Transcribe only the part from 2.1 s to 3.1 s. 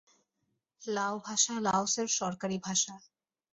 সরকারী ভাষা।